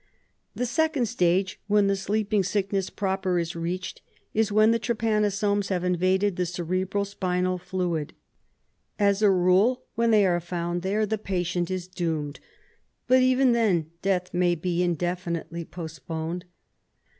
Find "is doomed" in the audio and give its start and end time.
11.69-12.39